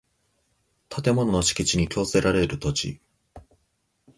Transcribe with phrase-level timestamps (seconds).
[0.89, 2.99] 建物の敷地に供せられる土地